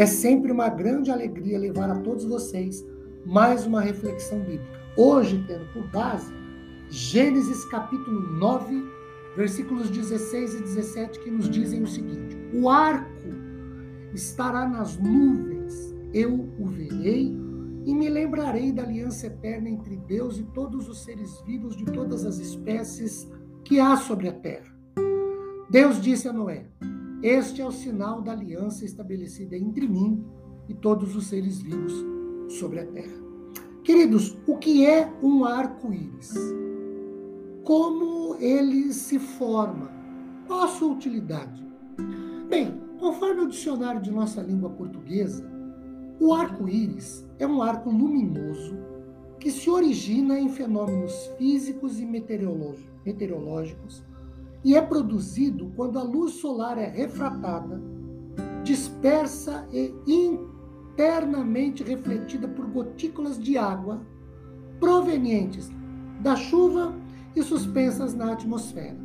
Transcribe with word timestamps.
É 0.00 0.06
sempre 0.06 0.50
uma 0.50 0.70
grande 0.70 1.10
alegria 1.10 1.58
levar 1.58 1.90
a 1.90 2.00
todos 2.00 2.24
vocês 2.24 2.82
mais 3.26 3.66
uma 3.66 3.82
reflexão 3.82 4.38
bíblica. 4.38 4.80
Hoje, 4.96 5.44
tendo 5.46 5.70
por 5.74 5.86
base 5.88 6.32
Gênesis 6.88 7.66
capítulo 7.66 8.18
9, 8.38 8.82
versículos 9.36 9.90
16 9.90 10.54
e 10.54 10.62
17, 10.62 11.20
que 11.20 11.30
nos 11.30 11.50
dizem 11.50 11.82
o 11.82 11.86
seguinte: 11.86 12.34
O 12.54 12.70
arco 12.70 13.28
estará 14.14 14.66
nas 14.66 14.96
nuvens, 14.96 15.94
eu 16.14 16.48
o 16.58 16.66
verei 16.66 17.36
e 17.84 17.94
me 17.94 18.08
lembrarei 18.08 18.72
da 18.72 18.84
aliança 18.84 19.26
eterna 19.26 19.68
entre 19.68 19.98
Deus 19.98 20.38
e 20.38 20.44
todos 20.44 20.88
os 20.88 21.04
seres 21.04 21.42
vivos 21.42 21.76
de 21.76 21.84
todas 21.84 22.24
as 22.24 22.38
espécies 22.38 23.30
que 23.66 23.78
há 23.78 23.98
sobre 23.98 24.30
a 24.30 24.32
terra. 24.32 24.74
Deus 25.68 26.00
disse 26.00 26.26
a 26.26 26.32
Noé: 26.32 26.64
este 27.22 27.60
é 27.60 27.66
o 27.66 27.70
sinal 27.70 28.22
da 28.22 28.32
aliança 28.32 28.84
estabelecida 28.84 29.54
entre 29.56 29.86
mim 29.86 30.24
e 30.68 30.74
todos 30.74 31.14
os 31.14 31.26
seres 31.26 31.60
vivos 31.60 31.92
sobre 32.48 32.80
a 32.80 32.86
terra. 32.86 33.20
Queridos, 33.84 34.38
o 34.46 34.56
que 34.56 34.86
é 34.86 35.12
um 35.22 35.44
arco-íris? 35.44 36.34
Como 37.62 38.36
ele 38.36 38.92
se 38.94 39.18
forma? 39.18 39.90
Qual 40.46 40.62
a 40.62 40.68
sua 40.68 40.92
utilidade? 40.92 41.62
Bem, 42.48 42.80
conforme 42.98 43.42
o 43.42 43.48
dicionário 43.48 44.00
de 44.00 44.10
nossa 44.10 44.40
língua 44.40 44.70
portuguesa, 44.70 45.44
o 46.18 46.32
arco-íris 46.32 47.26
é 47.38 47.46
um 47.46 47.62
arco 47.62 47.90
luminoso 47.90 48.78
que 49.38 49.50
se 49.50 49.68
origina 49.68 50.38
em 50.38 50.48
fenômenos 50.48 51.32
físicos 51.36 52.00
e 52.00 52.06
meteorológicos 52.06 54.04
e 54.64 54.76
é 54.76 54.82
produzido 54.82 55.72
quando 55.74 55.98
a 55.98 56.02
luz 56.02 56.34
solar 56.34 56.78
é 56.78 56.86
refratada, 56.86 57.80
dispersa 58.62 59.66
e 59.72 59.94
internamente 60.06 61.82
refletida 61.82 62.46
por 62.46 62.66
gotículas 62.66 63.38
de 63.38 63.56
água 63.56 64.00
provenientes 64.78 65.70
da 66.20 66.36
chuva 66.36 66.94
e 67.34 67.42
suspensas 67.42 68.14
na 68.14 68.32
atmosfera. 68.32 68.98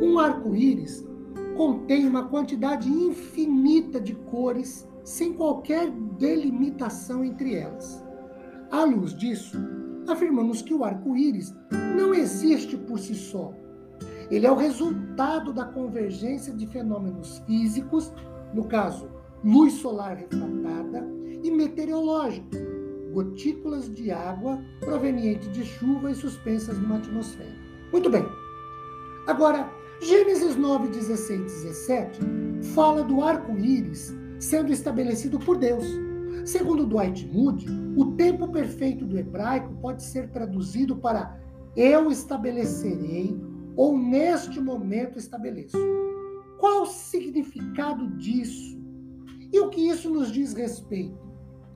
Um 0.00 0.18
arco-íris 0.18 1.04
contém 1.56 2.06
uma 2.06 2.24
quantidade 2.28 2.88
infinita 2.88 4.00
de 4.00 4.14
cores 4.14 4.88
sem 5.02 5.32
qualquer 5.32 5.90
delimitação 5.90 7.24
entre 7.24 7.54
elas. 7.54 8.04
À 8.70 8.84
luz 8.84 9.14
disso, 9.14 9.56
afirmamos 10.08 10.62
que 10.62 10.74
o 10.74 10.84
arco-íris 10.84 11.54
não 11.96 12.14
existe 12.14 12.76
por 12.76 12.98
si 12.98 13.14
só, 13.14 13.52
ele 14.30 14.46
é 14.46 14.50
o 14.50 14.56
resultado 14.56 15.52
da 15.52 15.64
convergência 15.64 16.52
de 16.52 16.66
fenômenos 16.66 17.38
físicos, 17.46 18.12
no 18.52 18.64
caso, 18.64 19.08
luz 19.42 19.74
solar 19.74 20.16
refratada, 20.16 21.06
e 21.42 21.50
meteorológicos, 21.50 22.58
gotículas 23.12 23.92
de 23.92 24.10
água 24.10 24.58
provenientes 24.80 25.52
de 25.52 25.64
chuva 25.64 26.10
e 26.10 26.14
suspensas 26.14 26.78
numa 26.78 26.96
atmosfera. 26.96 27.54
Muito 27.92 28.08
bem. 28.08 28.24
Agora, 29.26 29.70
Gênesis 30.00 30.56
9, 30.56 30.88
16 30.88 31.40
e 31.40 31.44
17 31.44 32.20
fala 32.74 33.02
do 33.04 33.22
arco-íris 33.22 34.14
sendo 34.38 34.72
estabelecido 34.72 35.38
por 35.38 35.56
Deus. 35.56 35.84
Segundo 36.44 36.86
Dwight 36.86 37.26
Moody, 37.26 37.66
o 37.96 38.12
tempo 38.12 38.48
perfeito 38.48 39.06
do 39.06 39.18
hebraico 39.18 39.74
pode 39.80 40.02
ser 40.02 40.28
traduzido 40.30 40.96
para 40.96 41.38
eu 41.76 42.10
estabelecerei 42.10 43.40
ou 43.76 43.98
neste 43.98 44.60
momento 44.60 45.18
estabeleço. 45.18 45.76
Qual 46.58 46.82
o 46.82 46.86
significado 46.86 48.06
disso? 48.16 48.78
E 49.52 49.60
o 49.60 49.68
que 49.68 49.88
isso 49.88 50.10
nos 50.10 50.32
diz 50.32 50.52
respeito? 50.54 51.18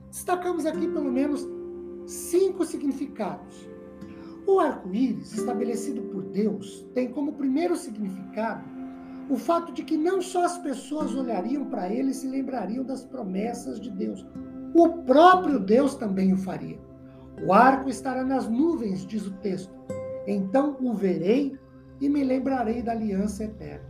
Destacamos 0.09 0.65
aqui 0.65 0.87
pelo 0.87 1.11
menos 1.11 1.47
cinco 2.05 2.65
significados. 2.65 3.69
O 4.47 4.59
arco-íris, 4.59 5.33
estabelecido 5.33 6.01
por 6.03 6.23
Deus, 6.23 6.87
tem 6.93 7.11
como 7.11 7.33
primeiro 7.33 7.75
significado 7.75 8.63
o 9.29 9.37
fato 9.37 9.71
de 9.71 9.83
que 9.83 9.95
não 9.95 10.21
só 10.21 10.43
as 10.43 10.57
pessoas 10.57 11.13
olhariam 11.15 11.65
para 11.65 11.93
ele 11.93 12.09
e 12.09 12.13
se 12.13 12.27
lembrariam 12.27 12.83
das 12.83 13.03
promessas 13.03 13.79
de 13.79 13.91
Deus, 13.91 14.25
o 14.73 15.03
próprio 15.03 15.59
Deus 15.59 15.93
também 15.95 16.33
o 16.33 16.37
faria. 16.37 16.79
O 17.45 17.53
arco 17.53 17.89
estará 17.89 18.23
nas 18.23 18.49
nuvens, 18.49 19.05
diz 19.05 19.27
o 19.27 19.33
texto. 19.35 19.71
Então 20.25 20.77
o 20.81 20.93
verei 20.93 21.55
e 21.99 22.09
me 22.09 22.23
lembrarei 22.23 22.81
da 22.81 22.91
aliança 22.91 23.43
eterna. 23.43 23.89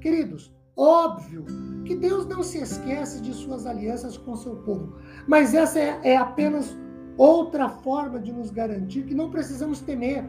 Queridos, 0.00 0.54
óbvio 0.76 1.44
que 1.84 1.94
Deus 1.94 2.26
não 2.26 2.42
se 2.42 2.58
esquece 2.58 3.20
de 3.20 3.32
suas 3.32 3.66
alianças 3.66 4.16
com 4.16 4.34
seu 4.34 4.56
povo, 4.56 4.96
mas 5.26 5.54
essa 5.54 5.78
é, 5.78 6.00
é 6.02 6.16
apenas 6.16 6.76
outra 7.16 7.68
forma 7.68 8.18
de 8.18 8.32
nos 8.32 8.50
garantir 8.50 9.04
que 9.04 9.14
não 9.14 9.30
precisamos 9.30 9.80
temer. 9.80 10.24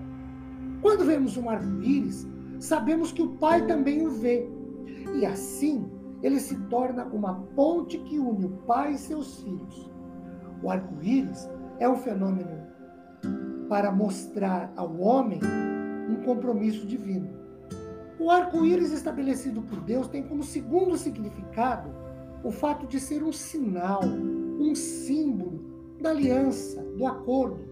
Quando 0.81 1.05
vemos 1.05 1.37
um 1.37 1.49
arco-íris, 1.49 2.27
sabemos 2.59 3.11
que 3.11 3.21
o 3.21 3.29
Pai 3.37 3.65
também 3.65 4.05
o 4.05 4.09
vê. 4.09 4.49
E 5.15 5.25
assim, 5.25 5.89
ele 6.21 6.39
se 6.39 6.55
torna 6.65 7.05
uma 7.05 7.35
ponte 7.55 7.97
que 7.99 8.19
une 8.19 8.45
o 8.45 8.49
Pai 8.67 8.93
e 8.93 8.97
seus 8.97 9.41
filhos. 9.41 9.89
O 10.61 10.69
arco-íris 10.69 11.49
é 11.79 11.87
um 11.87 11.95
fenômeno 11.95 12.61
para 13.69 13.91
mostrar 13.91 14.71
ao 14.75 14.99
homem 14.99 15.39
um 16.11 16.23
compromisso 16.23 16.85
divino. 16.85 17.29
O 18.19 18.29
arco-íris 18.29 18.91
estabelecido 18.91 19.61
por 19.63 19.79
Deus 19.81 20.07
tem 20.07 20.23
como 20.23 20.43
segundo 20.43 20.97
significado 20.97 21.89
o 22.43 22.51
fato 22.51 22.85
de 22.85 22.99
ser 22.99 23.23
um 23.23 23.31
sinal, 23.31 24.01
um 24.03 24.75
símbolo 24.75 25.63
da 25.99 26.09
aliança, 26.09 26.81
do 26.97 27.05
acordo, 27.05 27.65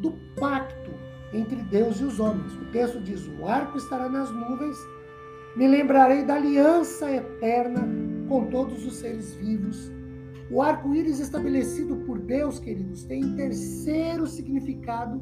do 0.00 0.12
pacto 0.38 0.90
entre 1.32 1.56
Deus 1.64 2.00
e 2.00 2.04
os 2.04 2.20
homens. 2.20 2.52
O 2.54 2.70
texto 2.70 3.00
diz: 3.00 3.26
O 3.40 3.46
arco 3.46 3.78
estará 3.78 4.08
nas 4.08 4.30
nuvens, 4.30 4.76
me 5.56 5.66
lembrarei 5.66 6.24
da 6.24 6.34
aliança 6.34 7.10
eterna 7.10 7.88
com 8.28 8.46
todos 8.46 8.84
os 8.86 8.96
seres 8.96 9.34
vivos. 9.34 9.90
O 10.50 10.62
arco-íris 10.62 11.18
estabelecido 11.18 11.96
por 12.06 12.20
Deus, 12.20 12.60
queridos, 12.60 13.02
tem 13.02 13.34
terceiro 13.34 14.26
significado 14.26 15.20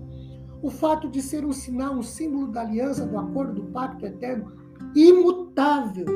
o 0.65 0.71
fato 0.71 1.11
de 1.11 1.21
ser 1.21 1.45
um 1.45 1.53
sinal, 1.53 1.95
um 1.95 2.03
símbolo 2.03 2.47
da 2.47 2.63
aliança, 2.63 3.05
do 3.05 3.19
acordo, 3.19 3.61
do 3.61 3.65
pacto 3.65 4.07
eterno, 4.07 4.51
imutável 4.97 6.07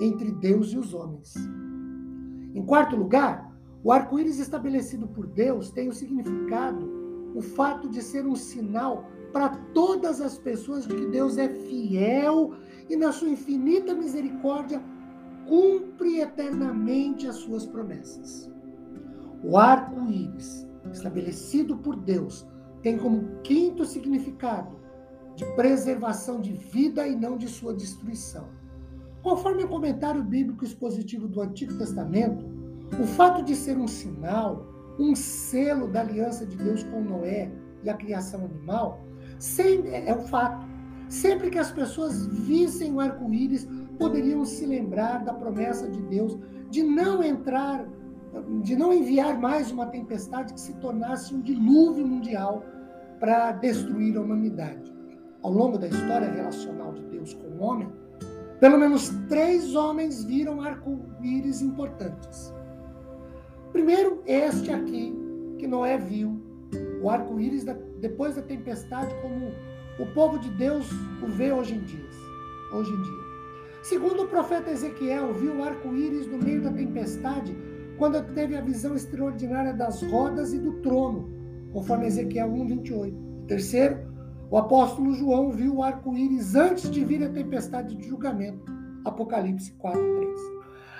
entre 0.00 0.32
Deus 0.32 0.72
e 0.72 0.78
os 0.78 0.94
homens. 0.94 1.34
Em 2.54 2.64
quarto 2.64 2.96
lugar, 2.96 3.54
o 3.84 3.92
arco-íris 3.92 4.38
estabelecido 4.38 5.06
por 5.08 5.26
Deus 5.26 5.70
tem 5.70 5.90
o 5.90 5.92
significado, 5.92 6.90
o 7.34 7.42
fato 7.42 7.86
de 7.86 8.00
ser 8.00 8.26
um 8.26 8.34
sinal 8.34 9.04
para 9.30 9.50
todas 9.74 10.22
as 10.22 10.38
pessoas 10.38 10.86
de 10.86 10.94
que 10.96 11.06
Deus 11.08 11.36
é 11.36 11.50
fiel 11.50 12.54
e, 12.88 12.96
na 12.96 13.12
sua 13.12 13.28
infinita 13.28 13.94
misericórdia, 13.94 14.82
cumpre 15.46 16.20
eternamente 16.22 17.26
as 17.26 17.36
suas 17.36 17.66
promessas. 17.66 18.50
O 19.44 19.58
arco-íris, 19.58 20.66
estabelecido 20.90 21.76
por 21.76 21.94
Deus, 21.94 22.46
tem 22.82 22.98
como 22.98 23.40
quinto 23.42 23.84
significado 23.84 24.76
de 25.34 25.44
preservação 25.54 26.40
de 26.40 26.52
vida 26.52 27.06
e 27.06 27.14
não 27.14 27.36
de 27.36 27.48
sua 27.48 27.72
destruição. 27.72 28.48
Conforme 29.22 29.64
o 29.64 29.68
comentário 29.68 30.22
bíblico 30.22 30.64
expositivo 30.64 31.28
do 31.28 31.40
Antigo 31.40 31.76
Testamento, 31.76 32.44
o 33.00 33.04
fato 33.04 33.42
de 33.42 33.54
ser 33.54 33.76
um 33.76 33.86
sinal, 33.86 34.66
um 34.98 35.14
selo 35.14 35.88
da 35.88 36.00
aliança 36.00 36.46
de 36.46 36.56
Deus 36.56 36.82
com 36.84 37.02
Noé 37.02 37.50
e 37.82 37.90
a 37.90 37.94
criação 37.94 38.44
animal, 38.44 39.04
sempre, 39.38 39.90
é 39.90 40.14
um 40.14 40.22
fato. 40.22 40.66
Sempre 41.08 41.50
que 41.50 41.58
as 41.58 41.70
pessoas 41.70 42.26
vissem 42.26 42.92
o 42.92 43.00
arco-íris, 43.00 43.66
poderiam 43.98 44.44
se 44.44 44.66
lembrar 44.66 45.24
da 45.24 45.32
promessa 45.32 45.88
de 45.88 46.00
Deus 46.02 46.36
de 46.70 46.82
não 46.82 47.22
entrar 47.22 47.88
de 48.62 48.76
não 48.76 48.92
enviar 48.92 49.38
mais 49.38 49.70
uma 49.70 49.86
tempestade 49.86 50.52
que 50.52 50.60
se 50.60 50.74
tornasse 50.74 51.34
um 51.34 51.40
dilúvio 51.40 52.06
mundial 52.06 52.62
para 53.18 53.52
destruir 53.52 54.16
a 54.16 54.20
humanidade. 54.20 54.92
Ao 55.42 55.52
longo 55.52 55.78
da 55.78 55.86
história 55.86 56.30
relacional 56.30 56.92
de 56.92 57.02
Deus 57.04 57.34
com 57.34 57.46
o 57.46 57.62
homem, 57.62 57.88
pelo 58.60 58.78
menos 58.78 59.08
três 59.28 59.74
homens 59.74 60.24
viram 60.24 60.60
arco-íris 60.60 61.62
importantes. 61.62 62.52
Primeiro, 63.72 64.22
este 64.26 64.72
aqui, 64.72 65.16
que 65.58 65.66
Noé 65.66 65.96
viu 65.96 66.40
o 67.02 67.08
arco-íris 67.08 67.64
depois 68.00 68.36
da 68.36 68.42
tempestade 68.42 69.14
como 69.22 69.52
o 69.98 70.06
povo 70.14 70.38
de 70.38 70.50
Deus 70.50 70.90
o 71.22 71.26
vê 71.26 71.52
hoje 71.52 71.74
em 71.74 71.80
dia. 71.80 72.08
Hoje 72.72 72.90
em 72.90 73.02
dia. 73.02 73.28
Segundo 73.82 74.24
o 74.24 74.28
profeta 74.28 74.70
Ezequiel, 74.70 75.32
viu 75.34 75.56
o 75.56 75.62
arco-íris 75.62 76.26
no 76.26 76.38
meio 76.38 76.60
da 76.60 76.72
tempestade 76.72 77.56
quando 77.98 78.22
teve 78.32 78.56
a 78.56 78.60
visão 78.60 78.94
extraordinária 78.94 79.74
das 79.74 80.02
rodas 80.04 80.54
e 80.54 80.58
do 80.58 80.74
trono, 80.74 81.28
conforme 81.72 82.06
Ezequiel 82.06 82.48
1:28. 82.48 83.46
Terceiro, 83.46 83.98
o 84.50 84.56
apóstolo 84.56 85.12
João 85.12 85.50
viu 85.50 85.76
o 85.76 85.82
arco-íris 85.82 86.54
antes 86.54 86.88
de 86.88 87.04
vir 87.04 87.22
a 87.24 87.28
tempestade 87.28 87.94
de 87.96 88.08
julgamento, 88.08 88.64
Apocalipse 89.04 89.72
4:3. 89.72 90.38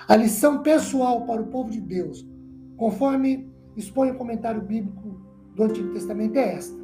A 0.08 0.16
lição 0.16 0.62
pessoal 0.62 1.24
para 1.24 1.40
o 1.40 1.46
povo 1.46 1.70
de 1.70 1.80
Deus, 1.80 2.28
conforme 2.76 3.48
expõe 3.76 4.10
o 4.10 4.16
comentário 4.16 4.60
bíblico 4.60 5.20
do 5.54 5.62
Antigo 5.62 5.92
Testamento 5.92 6.36
é 6.36 6.54
esta: 6.54 6.76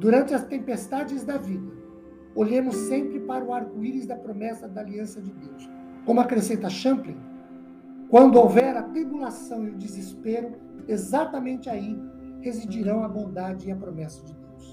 Durante 0.00 0.34
as 0.34 0.44
tempestades 0.44 1.24
da 1.24 1.36
vida, 1.36 1.72
olhemos 2.34 2.74
sempre 2.74 3.20
para 3.20 3.44
o 3.44 3.52
arco-íris 3.52 4.06
da 4.06 4.16
promessa 4.16 4.68
da 4.68 4.80
aliança 4.80 5.20
de 5.20 5.32
Deus. 5.32 5.68
Como 6.04 6.20
acrescenta 6.20 6.70
Champlin, 6.70 7.16
quando 8.08 8.36
houver 8.36 8.76
tribulação 8.88 9.66
e 9.66 9.70
o 9.70 9.76
desespero, 9.76 10.52
exatamente 10.86 11.68
aí 11.68 11.98
residirão 12.40 13.02
a 13.02 13.08
bondade 13.08 13.68
e 13.68 13.72
a 13.72 13.76
promessa 13.76 14.22
de 14.24 14.34
Deus. 14.34 14.72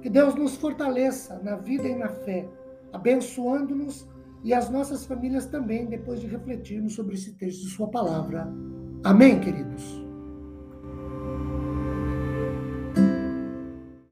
Que 0.00 0.10
Deus 0.10 0.34
nos 0.34 0.56
fortaleça 0.56 1.40
na 1.42 1.56
vida 1.56 1.86
e 1.86 1.94
na 1.94 2.08
fé, 2.08 2.48
abençoando-nos 2.92 4.08
e 4.44 4.52
as 4.52 4.68
nossas 4.68 5.04
famílias 5.04 5.46
também, 5.46 5.86
depois 5.86 6.20
de 6.20 6.26
refletirmos 6.26 6.94
sobre 6.94 7.14
esse 7.14 7.32
texto 7.34 7.62
de 7.62 7.70
Sua 7.70 7.88
palavra. 7.88 8.52
Amém, 9.04 9.38
queridos? 9.38 10.02